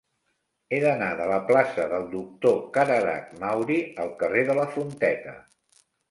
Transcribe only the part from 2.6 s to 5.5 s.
Cararach Mauri al carrer de Fonteta.